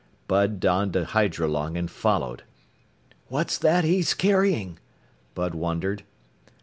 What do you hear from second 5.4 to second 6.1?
wondered.